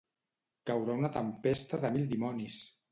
[0.69, 2.63] Caurà una tempesta de mil dimonis!